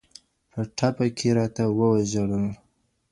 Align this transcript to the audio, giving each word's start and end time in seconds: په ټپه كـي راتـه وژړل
په 0.51 0.59
ټپه 0.77 1.05
كـي 1.17 1.29
راتـه 1.37 1.65
وژړل 1.77 2.45